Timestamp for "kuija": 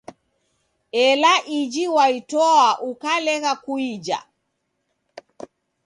3.63-4.17